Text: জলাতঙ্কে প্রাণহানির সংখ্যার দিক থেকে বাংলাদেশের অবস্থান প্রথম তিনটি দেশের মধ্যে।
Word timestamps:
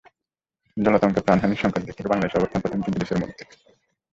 জলাতঙ্কে 0.77 1.21
প্রাণহানির 1.21 1.61
সংখ্যার 1.61 1.85
দিক 1.85 1.93
থেকে 1.97 2.11
বাংলাদেশের 2.11 2.39
অবস্থান 2.39 2.61
প্রথম 2.61 2.79
তিনটি 2.81 2.99
দেশের 2.99 3.21
মধ্যে। 3.21 3.43